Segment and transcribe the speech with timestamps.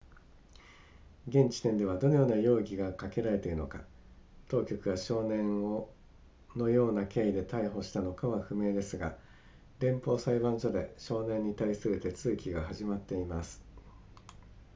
[1.27, 3.81] 現時点ではどのような容疑がかけられているのか
[4.47, 5.91] 当局が少年を
[6.55, 9.15] のような経緯で逮捕したのかは不明ですが
[9.79, 13.63] 連邦裁判所で少年に対する手続きが始まっています